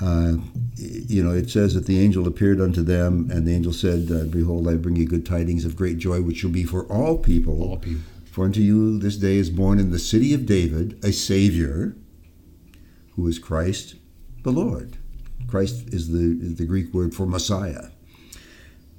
uh, 0.00 0.36
you 0.78 1.22
know, 1.22 1.32
it 1.32 1.50
says 1.50 1.74
that 1.74 1.84
the 1.84 2.00
angel 2.00 2.26
appeared 2.26 2.62
unto 2.62 2.82
them, 2.82 3.30
and 3.30 3.46
the 3.46 3.54
angel 3.54 3.74
said, 3.74 4.10
uh, 4.10 4.24
"Behold, 4.24 4.66
I 4.66 4.76
bring 4.76 4.96
you 4.96 5.04
good 5.04 5.26
tidings 5.26 5.66
of 5.66 5.76
great 5.76 5.98
joy, 5.98 6.22
which 6.22 6.38
shall 6.38 6.50
be 6.50 6.64
for 6.64 6.84
all 6.86 7.18
people. 7.18 7.62
All 7.62 7.76
people. 7.76 8.00
For 8.24 8.46
unto 8.46 8.60
you 8.62 8.98
this 8.98 9.18
day 9.18 9.36
is 9.36 9.50
born 9.50 9.78
in 9.78 9.90
the 9.90 9.98
city 9.98 10.32
of 10.32 10.46
David 10.46 10.98
a 11.04 11.12
Savior, 11.12 11.94
who 13.16 13.28
is 13.28 13.38
Christ 13.38 13.96
the 14.44 14.50
Lord. 14.50 14.96
Christ 15.46 15.92
is 15.92 16.10
the, 16.10 16.38
is 16.40 16.54
the 16.54 16.64
Greek 16.64 16.94
word 16.94 17.14
for 17.14 17.26
Messiah. 17.26 17.88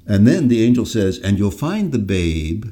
And 0.05 0.27
then 0.27 0.47
the 0.47 0.63
angel 0.63 0.85
says, 0.85 1.17
And 1.17 1.39
you'll 1.39 1.49
find 1.49 1.91
the 1.91 1.97
babe 1.97 2.65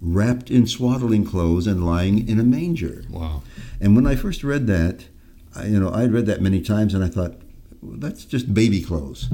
wrapped 0.00 0.50
in 0.50 0.66
swaddling 0.66 1.24
clothes 1.24 1.66
and 1.66 1.84
lying 1.84 2.26
in 2.26 2.40
a 2.40 2.44
manger. 2.44 3.04
Wow. 3.10 3.42
And 3.80 3.94
when 3.94 4.06
I 4.06 4.16
first 4.16 4.42
read 4.42 4.66
that, 4.66 5.06
I, 5.54 5.66
you 5.66 5.80
know, 5.80 5.92
I'd 5.92 6.12
read 6.12 6.26
that 6.26 6.40
many 6.40 6.60
times 6.60 6.94
and 6.94 7.04
I 7.04 7.08
thought, 7.08 7.40
well, 7.82 7.96
that's 7.98 8.24
just 8.24 8.54
baby 8.54 8.82
clothes. 8.82 9.28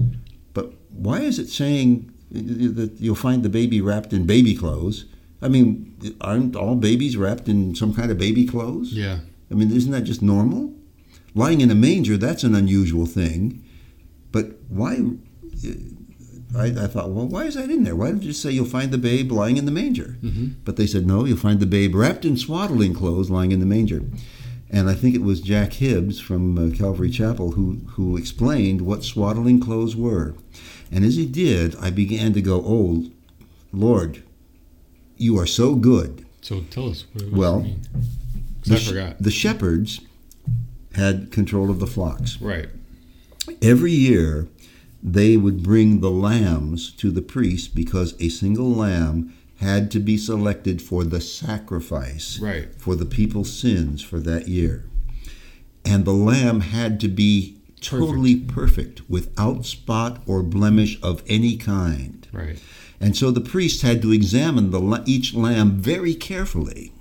But 0.54 0.72
why 0.90 1.20
is 1.20 1.38
it 1.38 1.48
saying 1.48 2.12
that 2.30 2.96
you'll 2.98 3.14
find 3.14 3.42
the 3.42 3.48
baby 3.48 3.80
wrapped 3.80 4.12
in 4.12 4.26
baby 4.26 4.54
clothes? 4.54 5.04
I 5.42 5.48
mean, 5.48 6.16
aren't 6.20 6.56
all 6.56 6.74
babies 6.74 7.16
wrapped 7.16 7.48
in 7.48 7.74
some 7.74 7.94
kind 7.94 8.10
of 8.10 8.18
baby 8.18 8.46
clothes? 8.46 8.92
Yeah. 8.92 9.18
I 9.50 9.54
mean, 9.54 9.70
isn't 9.70 9.92
that 9.92 10.02
just 10.02 10.22
normal? 10.22 10.72
Lying 11.34 11.60
in 11.60 11.70
a 11.70 11.74
manger, 11.74 12.16
that's 12.16 12.42
an 12.44 12.54
unusual 12.54 13.06
thing. 13.06 13.62
But 14.32 14.56
why? 14.68 14.98
I, 16.54 16.66
I 16.66 16.86
thought, 16.86 17.10
well, 17.10 17.26
why 17.26 17.44
is 17.44 17.54
that 17.54 17.70
in 17.70 17.84
there? 17.84 17.96
Why 17.96 18.12
did 18.12 18.24
you 18.24 18.32
say 18.32 18.50
you'll 18.50 18.66
find 18.66 18.90
the 18.90 18.98
babe 18.98 19.32
lying 19.32 19.56
in 19.56 19.64
the 19.64 19.72
manger? 19.72 20.16
Mm-hmm. 20.22 20.46
But 20.64 20.76
they 20.76 20.86
said, 20.86 21.06
no, 21.06 21.24
you'll 21.24 21.36
find 21.36 21.60
the 21.60 21.66
babe 21.66 21.94
wrapped 21.94 22.24
in 22.24 22.36
swaddling 22.36 22.94
clothes 22.94 23.30
lying 23.30 23.52
in 23.52 23.60
the 23.60 23.66
manger. 23.66 24.02
And 24.70 24.88
I 24.90 24.94
think 24.94 25.14
it 25.14 25.22
was 25.22 25.40
Jack 25.40 25.74
Hibbs 25.74 26.20
from 26.20 26.58
uh, 26.58 26.76
Calvary 26.76 27.10
Chapel 27.10 27.52
who, 27.52 27.78
who 27.90 28.16
explained 28.16 28.80
what 28.82 29.04
swaddling 29.04 29.60
clothes 29.60 29.94
were. 29.96 30.34
And 30.90 31.04
as 31.04 31.16
he 31.16 31.26
did, 31.26 31.74
I 31.80 31.90
began 31.90 32.32
to 32.34 32.42
go, 32.42 32.62
oh, 32.64 33.04
Lord, 33.72 34.22
you 35.16 35.38
are 35.38 35.46
so 35.46 35.74
good. 35.74 36.24
So 36.42 36.60
tell 36.70 36.88
us. 36.90 37.04
What, 37.12 37.24
what 37.24 37.32
Well, 37.38 37.58
does 37.60 37.66
it 37.66 37.68
mean? 37.68 37.80
'Cause 38.62 38.68
The, 38.68 38.74
I 38.74 38.78
sh- 38.78 38.88
forgot. 38.88 39.22
the 39.22 39.30
shepherds 39.30 40.00
had 40.94 41.30
control 41.30 41.70
of 41.70 41.78
the 41.80 41.86
flocks. 41.86 42.40
Right. 42.40 42.68
Every 43.62 43.92
year, 43.92 44.48
they 45.08 45.36
would 45.36 45.62
bring 45.62 46.00
the 46.00 46.10
lambs 46.10 46.90
to 46.90 47.12
the 47.12 47.22
priest 47.22 47.74
because 47.76 48.20
a 48.20 48.28
single 48.28 48.68
lamb 48.70 49.32
had 49.60 49.88
to 49.92 50.00
be 50.00 50.18
selected 50.18 50.82
for 50.82 51.04
the 51.04 51.20
sacrifice 51.20 52.38
Right. 52.40 52.68
for 52.76 52.96
the 52.96 53.06
people's 53.06 53.52
sins 53.52 54.02
for 54.02 54.18
that 54.20 54.48
year. 54.48 54.84
And 55.84 56.04
the 56.04 56.12
lamb 56.12 56.60
had 56.60 56.98
to 57.00 57.08
be 57.08 57.56
totally 57.80 58.34
perfect, 58.34 59.08
without 59.08 59.64
spot 59.64 60.20
or 60.26 60.42
blemish 60.42 60.98
of 61.02 61.22
any 61.28 61.56
kind. 61.56 62.26
Right. 62.32 62.58
And 63.00 63.16
so 63.16 63.30
the 63.30 63.40
priest 63.40 63.82
had 63.82 64.02
to 64.02 64.12
examine 64.12 64.70
the, 64.72 65.02
each 65.06 65.34
lamb 65.34 65.72
very 65.78 66.14
carefully. 66.14 66.92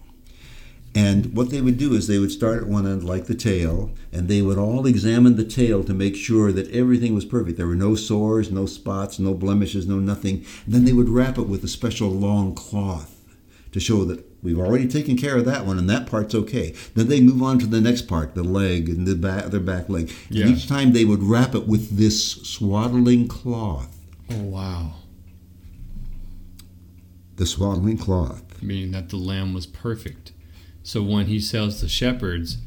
And 0.95 1.35
what 1.35 1.49
they 1.49 1.59
would 1.59 1.77
do 1.77 1.93
is 1.93 2.07
they 2.07 2.19
would 2.19 2.31
start 2.31 2.63
at 2.63 2.69
one 2.69 2.87
end, 2.87 3.03
like 3.03 3.25
the 3.25 3.35
tail, 3.35 3.91
and 4.13 4.29
they 4.29 4.41
would 4.41 4.57
all 4.57 4.87
examine 4.87 5.35
the 5.35 5.43
tail 5.43 5.83
to 5.83 5.93
make 5.93 6.15
sure 6.15 6.53
that 6.53 6.71
everything 6.71 7.13
was 7.13 7.25
perfect. 7.25 7.57
There 7.57 7.67
were 7.67 7.75
no 7.75 7.95
sores, 7.95 8.49
no 8.49 8.65
spots, 8.65 9.19
no 9.19 9.33
blemishes, 9.33 9.85
no 9.85 9.99
nothing. 9.99 10.45
And 10.63 10.73
then 10.73 10.85
they 10.85 10.93
would 10.93 11.09
wrap 11.09 11.37
it 11.37 11.49
with 11.49 11.65
a 11.65 11.67
special 11.67 12.09
long 12.09 12.55
cloth 12.55 13.11
to 13.73 13.79
show 13.81 14.05
that 14.05 14.23
we've 14.41 14.57
already 14.57 14.87
taken 14.87 15.17
care 15.17 15.35
of 15.35 15.43
that 15.43 15.65
one 15.65 15.77
and 15.77 15.89
that 15.89 16.07
part's 16.07 16.33
okay. 16.33 16.73
Then 16.93 17.09
they 17.09 17.19
move 17.19 17.43
on 17.43 17.59
to 17.59 17.65
the 17.65 17.81
next 17.81 18.03
part, 18.03 18.33
the 18.33 18.43
leg 18.43 18.87
and 18.87 19.05
the 19.05 19.15
back, 19.15 19.47
their 19.47 19.59
back 19.59 19.89
leg. 19.89 20.13
Yeah. 20.29 20.45
And 20.45 20.55
each 20.55 20.69
time 20.69 20.93
they 20.93 21.03
would 21.03 21.23
wrap 21.23 21.55
it 21.55 21.67
with 21.67 21.97
this 21.97 22.35
swaddling 22.35 23.27
cloth. 23.27 23.93
Oh 24.31 24.43
wow. 24.43 24.93
The 27.35 27.45
swaddling 27.45 27.97
cloth. 27.97 28.61
Meaning 28.61 28.91
that 28.91 29.09
the 29.09 29.17
lamb 29.17 29.53
was 29.53 29.65
perfect. 29.65 30.31
So 30.85 31.01
when 31.01 31.25
he 31.25 31.39
sells 31.39 31.81
the 31.81 31.89
shepherds, 31.89 32.59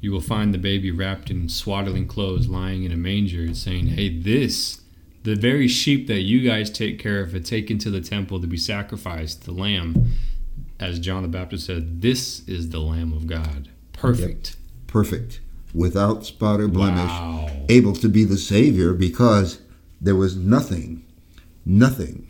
you 0.00 0.10
will 0.10 0.22
find 0.22 0.54
the 0.54 0.58
baby 0.58 0.90
wrapped 0.90 1.30
in 1.30 1.50
swaddling 1.50 2.06
clothes, 2.08 2.48
lying 2.48 2.84
in 2.84 2.90
a 2.90 2.96
manger, 2.96 3.52
saying, 3.54 3.88
"Hey, 3.88 4.08
this." 4.18 4.80
The 5.24 5.34
very 5.36 5.68
sheep 5.68 6.06
that 6.06 6.22
you 6.22 6.40
guys 6.40 6.70
take 6.70 6.98
care 6.98 7.20
of 7.20 7.34
and 7.34 7.44
taken 7.44 7.76
to 7.80 7.90
the 7.90 8.00
temple 8.00 8.40
to 8.40 8.46
be 8.46 8.56
sacrificed, 8.56 9.44
the 9.44 9.52
lamb, 9.52 10.12
as 10.80 10.98
John 10.98 11.22
the 11.22 11.28
Baptist 11.28 11.66
said, 11.66 12.00
this 12.00 12.42
is 12.46 12.70
the 12.70 12.80
Lamb 12.80 13.12
of 13.12 13.26
God. 13.26 13.68
Perfect. 13.92 14.56
perfect, 14.86 15.40
without 15.74 16.24
spot 16.24 16.60
or 16.60 16.68
blemish, 16.68 17.10
Wow. 17.10 17.50
able 17.68 17.92
to 17.94 18.08
be 18.08 18.24
the 18.24 18.36
Savior 18.38 18.92
because 18.94 19.58
there 20.00 20.16
was 20.16 20.34
nothing, 20.36 21.02
nothing 21.66 22.28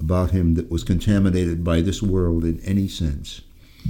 about 0.00 0.30
him 0.30 0.54
that 0.54 0.70
was 0.70 0.84
contaminated 0.84 1.64
by 1.64 1.80
this 1.80 2.02
world 2.02 2.44
in 2.44 2.60
any 2.60 2.86
sense. 2.88 3.40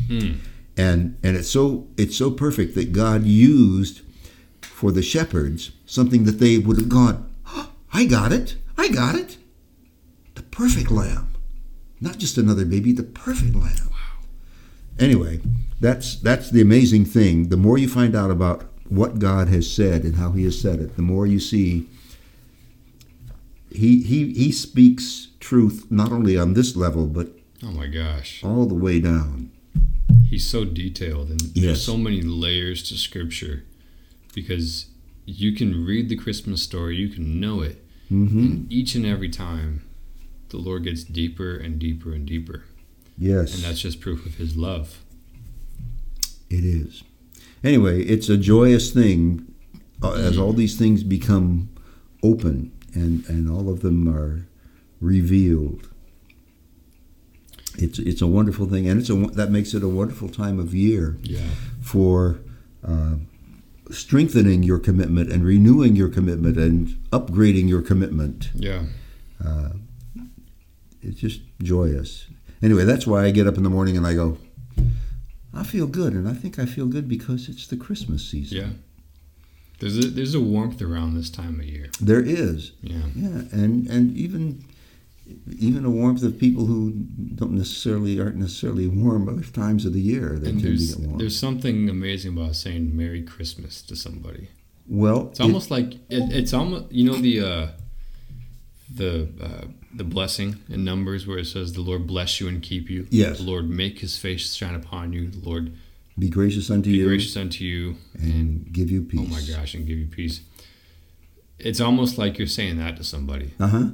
Hmm. 0.08 0.32
And 0.76 1.16
and 1.22 1.36
it's 1.36 1.50
so 1.50 1.88
it's 1.96 2.16
so 2.16 2.30
perfect 2.30 2.74
that 2.76 2.92
God 2.92 3.24
used 3.24 4.02
for 4.62 4.92
the 4.92 5.02
shepherds 5.02 5.72
something 5.86 6.24
that 6.24 6.38
they 6.38 6.58
would 6.58 6.78
have 6.78 6.88
gone, 6.88 7.28
"Oh, 7.46 7.70
I 7.92 8.04
got 8.06 8.32
it, 8.32 8.56
I 8.76 8.88
got 8.88 9.14
it. 9.16 9.38
The 10.34 10.42
perfect 10.42 10.90
lamb. 10.90 11.34
Not 12.00 12.18
just 12.18 12.38
another 12.38 12.64
baby, 12.64 12.92
the 12.92 13.02
perfect 13.02 13.56
lamb. 13.56 13.90
Anyway, 15.00 15.40
that's 15.80 16.16
that's 16.16 16.50
the 16.50 16.60
amazing 16.60 17.04
thing. 17.04 17.48
The 17.48 17.56
more 17.56 17.76
you 17.78 17.88
find 17.88 18.14
out 18.14 18.30
about 18.30 18.64
what 18.88 19.18
God 19.18 19.48
has 19.48 19.68
said 19.70 20.02
and 20.04 20.16
how 20.16 20.30
He 20.32 20.44
has 20.44 20.60
said 20.60 20.80
it, 20.80 20.96
the 20.96 21.02
more 21.02 21.26
you 21.26 21.40
see 21.40 21.88
He 23.70 24.02
He 24.02 24.32
He 24.32 24.52
speaks 24.52 25.28
truth 25.40 25.86
not 25.90 26.10
only 26.12 26.38
on 26.38 26.54
this 26.54 26.76
level 26.76 27.06
but 27.06 27.28
Oh 27.62 27.72
my 27.72 27.86
gosh. 27.86 28.42
all 28.44 28.66
the 28.66 28.74
way 28.74 29.00
down. 29.00 29.50
He's 30.28 30.46
so 30.46 30.64
detailed 30.64 31.30
and 31.30 31.40
Yes. 31.42 31.52
there's 31.64 31.82
so 31.84 31.96
many 31.96 32.20
layers 32.22 32.82
to 32.88 32.94
scripture 32.96 33.64
because 34.34 34.86
you 35.24 35.52
can 35.52 35.84
read 35.84 36.08
the 36.08 36.16
Christmas 36.16 36.62
story, 36.62 36.96
you 36.96 37.08
can 37.08 37.40
know 37.40 37.60
it, 37.62 37.82
hmm 38.08 38.26
and 38.38 38.72
each 38.72 38.94
and 38.94 39.04
every 39.06 39.28
time 39.28 39.82
the 40.50 40.56
Lord 40.58 40.84
gets 40.84 41.04
deeper 41.04 41.54
and 41.56 41.78
deeper 41.78 42.12
and 42.12 42.24
deeper. 42.26 42.64
Yes, 43.18 43.54
And 43.54 43.64
that's 43.64 43.80
just 43.80 44.00
proof 44.00 44.24
of 44.26 44.34
his 44.36 44.56
love. 44.56 44.98
it 46.50 46.64
is. 46.64 47.02
Anyway, 47.64 48.02
it's 48.02 48.28
a 48.28 48.36
joyous 48.36 48.90
thing 48.92 49.44
uh, 50.02 50.12
as 50.12 50.34
Mm-hmm. 50.34 50.42
all 50.42 50.52
these 50.52 50.76
things 50.78 51.02
become 51.02 51.68
open 52.22 52.70
and 52.94 53.24
and 53.28 53.50
all 53.50 53.68
of 53.68 53.80
them 53.80 54.08
are 54.08 54.46
revealed. 55.00 55.88
It's 57.80 57.98
it's 57.98 58.20
a 58.22 58.26
wonderful 58.26 58.66
thing, 58.66 58.88
and 58.88 59.00
it's 59.00 59.10
a 59.10 59.14
that 59.34 59.50
makes 59.50 59.74
it 59.74 59.82
a 59.82 59.88
wonderful 59.88 60.28
time 60.28 60.58
of 60.58 60.74
year 60.74 61.16
Yeah. 61.22 61.46
for 61.80 62.40
uh, 62.84 63.16
strengthening 63.90 64.62
your 64.62 64.78
commitment 64.78 65.30
and 65.32 65.44
renewing 65.44 65.96
your 65.96 66.08
commitment 66.08 66.56
and 66.56 66.88
upgrading 67.12 67.68
your 67.68 67.82
commitment. 67.82 68.50
Yeah. 68.54 68.84
Uh, 69.44 69.70
it's 71.02 71.20
just 71.20 71.40
joyous. 71.62 72.26
Anyway, 72.62 72.84
that's 72.84 73.06
why 73.06 73.24
I 73.24 73.30
get 73.30 73.46
up 73.46 73.56
in 73.56 73.62
the 73.62 73.70
morning 73.70 73.96
and 73.96 74.04
I 74.06 74.14
go, 74.14 74.36
I 75.54 75.62
feel 75.62 75.86
good, 75.86 76.12
and 76.12 76.28
I 76.28 76.34
think 76.34 76.58
I 76.58 76.66
feel 76.66 76.86
good 76.86 77.08
because 77.08 77.48
it's 77.48 77.66
the 77.68 77.76
Christmas 77.76 78.28
season. 78.28 78.58
Yeah. 78.58 78.68
There's 79.78 79.96
a 79.96 80.08
there's 80.08 80.34
a 80.34 80.40
warmth 80.40 80.82
around 80.82 81.14
this 81.14 81.30
time 81.30 81.60
of 81.60 81.66
year. 81.66 81.90
There 82.00 82.20
is, 82.20 82.72
Yeah. 82.82 83.02
yeah, 83.14 83.42
and 83.52 83.86
and 83.88 84.16
even 84.16 84.64
even 85.58 85.82
the 85.82 85.90
warmth 85.90 86.22
of 86.22 86.38
people 86.38 86.66
who 86.66 86.92
don't 87.34 87.52
necessarily 87.52 88.18
aren't 88.20 88.36
necessarily 88.36 88.86
warm 88.88 89.28
other 89.28 89.42
times 89.42 89.84
of 89.84 89.92
the 89.92 90.00
year. 90.00 90.38
They 90.38 90.50
And 90.50 90.60
tend 90.60 90.60
to 90.60 90.66
there's 90.68 90.94
get 90.94 91.06
warm. 91.06 91.18
there's 91.18 91.38
something 91.38 91.88
amazing 91.88 92.36
about 92.36 92.56
saying 92.56 92.96
Merry 92.96 93.22
Christmas 93.22 93.82
to 93.82 93.96
somebody. 93.96 94.48
well, 94.86 95.28
It's 95.30 95.40
almost 95.40 95.70
like 95.70 95.94
it, 96.08 96.32
it's 96.32 96.52
almost 96.54 96.90
you 96.92 97.04
know 97.04 97.16
the 97.16 97.40
uh, 97.40 97.66
the 98.94 99.28
uh, 99.40 99.64
the 99.94 100.04
blessing 100.04 100.56
in 100.68 100.84
Numbers 100.84 101.26
where 101.26 101.38
it 101.38 101.46
says 101.46 101.72
the 101.74 101.80
Lord 101.82 102.06
bless 102.06 102.40
you 102.40 102.48
and 102.48 102.62
keep 102.62 102.88
you. 102.88 103.06
Yes. 103.10 103.38
The 103.38 103.44
Lord 103.44 103.68
make 103.68 103.98
His 103.98 104.16
face 104.16 104.54
shine 104.54 104.74
upon 104.74 105.12
you. 105.12 105.28
The 105.28 105.46
Lord 105.48 105.72
be 106.18 106.28
gracious 106.28 106.70
unto 106.70 106.90
be 106.90 106.98
you 106.98 107.06
gracious 107.06 107.36
unto 107.36 107.64
you. 107.64 107.96
and 108.18 108.72
give 108.72 108.90
you 108.90 109.02
peace. 109.02 109.20
Oh 109.22 109.26
my 109.26 109.42
gosh, 109.42 109.74
and 109.74 109.86
give 109.86 109.98
you 109.98 110.06
peace. 110.06 110.40
It's 111.58 111.80
almost 111.80 112.18
like 112.18 112.38
you're 112.38 112.46
saying 112.46 112.78
that 112.78 112.96
to 112.96 113.04
somebody. 113.04 113.52
Uh 113.60 113.66
huh. 113.68 113.84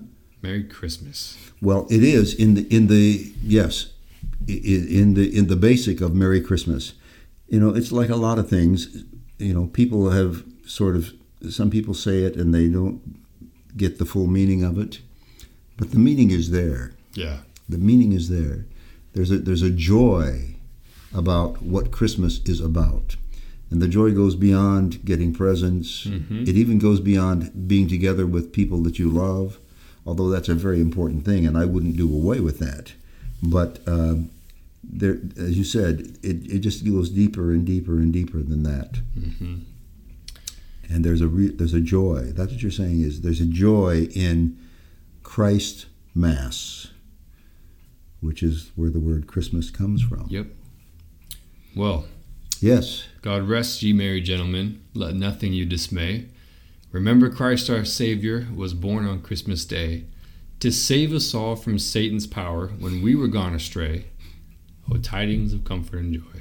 Merry 0.44 0.62
Christmas. 0.64 1.36
Well, 1.62 1.86
it 1.90 2.02
is 2.02 2.34
in 2.34 2.52
the 2.54 2.62
in 2.76 2.86
the 2.88 3.32
yes, 3.42 3.86
in 4.46 5.14
the 5.14 5.26
in 5.38 5.46
the 5.46 5.56
basic 5.56 6.00
of 6.02 6.14
Merry 6.14 6.40
Christmas. 6.40 6.92
You 7.48 7.60
know, 7.60 7.70
it's 7.78 7.90
like 7.92 8.10
a 8.10 8.16
lot 8.16 8.38
of 8.38 8.48
things. 8.48 9.04
You 9.38 9.54
know, 9.54 9.66
people 9.80 10.10
have 10.10 10.44
sort 10.66 10.96
of 10.96 11.12
some 11.50 11.70
people 11.70 11.94
say 11.94 12.18
it 12.28 12.36
and 12.36 12.54
they 12.54 12.68
don't 12.68 13.00
get 13.76 13.98
the 13.98 14.04
full 14.04 14.26
meaning 14.26 14.62
of 14.62 14.78
it, 14.78 15.00
but 15.78 15.90
the 15.92 15.98
meaning 15.98 16.30
is 16.30 16.50
there. 16.50 16.92
Yeah. 17.14 17.38
The 17.68 17.78
meaning 17.78 18.12
is 18.12 18.28
there. 18.28 18.66
There's 19.14 19.30
a 19.30 19.38
there's 19.38 19.62
a 19.62 19.70
joy 19.70 20.56
about 21.14 21.62
what 21.62 21.90
Christmas 21.90 22.40
is 22.44 22.60
about. 22.60 23.16
And 23.70 23.80
the 23.80 23.88
joy 23.88 24.10
goes 24.12 24.36
beyond 24.36 25.04
getting 25.04 25.32
presents. 25.32 26.04
Mhm. 26.06 26.46
It 26.46 26.56
even 26.56 26.78
goes 26.78 27.00
beyond 27.00 27.66
being 27.66 27.88
together 27.88 28.26
with 28.26 28.52
people 28.52 28.82
that 28.82 28.98
you 28.98 29.08
love, 29.10 29.58
although 30.06 30.28
that's 30.28 30.48
a 30.48 30.54
very 30.54 30.80
important 30.80 31.24
thing, 31.24 31.46
and 31.46 31.56
I 31.56 31.64
wouldn't 31.64 31.96
do 31.96 32.12
away 32.12 32.40
with 32.40 32.58
that. 32.58 32.92
But 33.42 33.80
um, 33.86 34.30
there, 34.82 35.18
as 35.38 35.56
you 35.56 35.64
said, 35.64 36.18
it, 36.22 36.50
it 36.50 36.58
just 36.60 36.84
goes 36.84 37.10
deeper 37.10 37.52
and 37.52 37.64
deeper 37.66 37.92
and 37.96 38.12
deeper 38.12 38.38
than 38.42 38.62
that. 38.64 38.98
hmm 39.18 39.56
And 40.88 41.04
there's 41.04 41.20
a 41.20 41.28
re- 41.28 41.50
there's 41.54 41.74
a 41.74 41.80
joy. 41.80 42.32
That's 42.34 42.52
what 42.52 42.62
you're 42.62 42.70
saying 42.70 43.00
is 43.00 43.20
there's 43.22 43.40
a 43.40 43.46
joy 43.46 44.08
in 44.14 44.58
Christ 45.22 45.86
Mass, 46.14 46.88
which 48.20 48.42
is 48.42 48.70
where 48.76 48.90
the 48.90 49.00
word 49.00 49.26
Christmas 49.26 49.70
comes 49.70 50.02
from. 50.02 50.26
Yep. 50.28 50.46
Well, 51.76 52.06
Yes. 52.60 53.04
God 53.20 53.42
rest 53.48 53.82
ye 53.82 53.92
merry 53.92 54.20
gentlemen, 54.22 54.80
let 54.94 55.14
nothing 55.14 55.52
you 55.52 55.66
dismay. 55.66 56.26
Remember 56.94 57.28
Christ 57.28 57.68
our 57.70 57.84
Savior 57.84 58.46
was 58.54 58.72
born 58.72 59.04
on 59.04 59.20
Christmas 59.20 59.64
Day 59.64 60.04
to 60.60 60.70
save 60.70 61.12
us 61.12 61.34
all 61.34 61.56
from 61.56 61.76
Satan's 61.76 62.24
power 62.28 62.68
when 62.68 63.02
we 63.02 63.16
were 63.16 63.26
gone 63.26 63.52
astray. 63.52 64.04
Oh, 64.88 64.98
tidings 64.98 65.52
of 65.52 65.64
comfort 65.64 65.98
and 65.98 66.14
joy. 66.14 66.40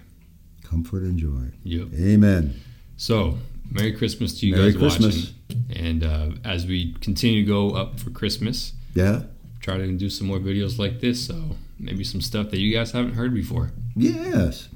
Comfort 0.63 1.01
and 1.01 1.17
joy. 1.17 1.55
Yep. 1.63 1.88
Amen. 2.00 2.60
So, 2.98 3.39
Merry 3.72 3.93
Christmas 3.93 4.39
to 4.41 4.45
you 4.45 4.55
Merry 4.55 4.74
guys 4.74 4.79
Christmas. 4.79 5.33
watching. 5.50 5.63
And 5.75 6.03
uh, 6.03 6.29
as 6.43 6.67
we 6.67 6.93
continue 7.01 7.41
to 7.43 7.48
go 7.48 7.72
up 7.72 8.00
for 8.00 8.12
Christmas, 8.12 8.74
Yeah. 8.93 9.24
try 9.60 9.77
to 9.77 9.91
do 9.93 10.07
some 10.07 10.27
more 10.27 10.38
videos 10.38 10.77
like 10.77 11.00
this. 11.00 11.25
So 11.25 11.55
maybe 11.79 12.03
some 12.03 12.22
stuff 12.22 12.51
that 12.51 12.60
you 12.60 12.72
guys 12.72 12.91
haven't 12.91 13.13
heard 13.15 13.33
before. 13.33 13.72
Yes. 13.95 14.69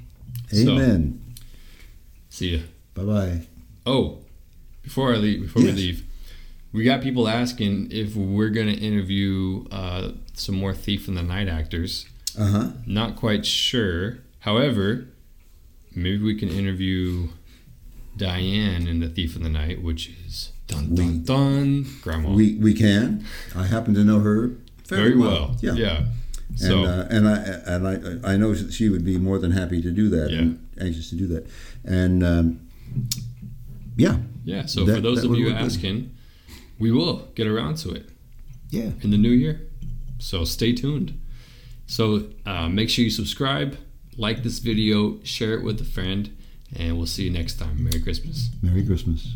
So- 0.51 0.71
Amen. 0.73 1.21
See 2.29 2.55
ya. 2.55 2.61
bye 2.95 3.03
bye. 3.03 3.41
Oh, 3.85 4.19
before 4.87 5.13
I 5.13 5.17
leave, 5.17 5.41
before 5.41 5.61
Yes. 5.63 5.75
we 5.75 5.81
leave, 5.81 6.03
we 6.71 6.83
got 6.83 7.01
people 7.01 7.27
asking 7.27 7.89
if 7.91 8.15
we're 8.15 8.49
gonna 8.49 8.71
interview 8.89 9.65
uh, 9.69 10.11
some 10.33 10.55
more 10.55 10.73
Thief 10.73 11.07
in 11.09 11.15
the 11.15 11.23
Night 11.23 11.47
actors. 11.49 12.05
Uh 12.37 12.45
huh. 12.55 12.67
Not 12.85 13.15
quite 13.15 13.45
sure. 13.45 14.19
However, 14.39 15.07
maybe 15.95 16.23
we 16.23 16.35
can 16.35 16.49
interview 16.49 17.27
Diane 18.15 18.87
in 18.87 18.99
the 18.99 19.09
Thief 19.09 19.35
in 19.35 19.43
the 19.43 19.49
Night, 19.49 19.81
which 19.83 20.09
is 20.25 20.51
dun 20.67 20.95
dun 20.95 21.07
We- 21.13 21.19
dun 21.19 21.85
grandma. 22.01 22.29
We 22.31 22.55
we 22.55 22.73
can. 22.73 23.25
I 23.55 23.65
happen 23.67 23.93
to 23.95 24.03
know 24.03 24.19
her 24.19 24.51
very 24.87 25.15
well. 25.17 25.57
Yeah. 25.61 25.73
Yeah. 25.73 26.05
So 26.55 26.85
and 26.85 26.87
uh, 26.87 27.05
and 27.09 27.27
I 27.27 27.35
and 27.73 28.23
I 28.25 28.33
I 28.33 28.37
know 28.37 28.55
she 28.55 28.87
would 28.89 29.03
be 29.03 29.17
more 29.17 29.37
than 29.37 29.51
happy 29.51 29.81
to 29.81 29.91
do 29.91 30.09
that. 30.09 30.31
Yeah. 30.31 30.39
and 30.39 30.67
anxious 30.79 31.09
to 31.09 31.15
do 31.15 31.27
that. 31.27 31.43
And 31.83 32.23
um, 32.23 32.59
yeah, 33.97 34.17
yeah. 34.45 34.65
So 34.65 34.85
that- 34.85 34.95
for 34.95 35.01
those 35.01 35.23
of 35.23 35.35
you 35.35 35.45
work 35.47 35.57
good. 35.57 35.65
asking, 35.65 36.15
we 36.79 36.91
will 36.91 37.27
get 37.35 37.47
around 37.47 37.77
to 37.83 37.91
it. 37.91 38.05
yeah. 38.69 38.91
in 39.01 39.11
the 39.11 39.17
new 39.17 39.31
year. 39.31 39.61
So 40.19 40.43
stay 40.45 40.73
tuned. 40.73 41.19
So 41.85 42.03
uh, 42.45 42.67
make 42.69 42.89
sure 42.89 43.03
you 43.05 43.11
subscribe, 43.11 43.77
like 44.17 44.43
this 44.43 44.59
video, 44.59 45.19
share 45.23 45.53
it 45.53 45.63
with 45.63 45.79
a 45.81 45.85
friend, 45.85 46.29
and 46.75 46.97
we'll 46.97 47.05
see 47.05 47.23
you 47.25 47.31
next 47.31 47.55
time. 47.59 47.83
Merry 47.83 48.01
Christmas. 48.01 48.49
Merry 48.61 48.85
Christmas. 48.85 49.33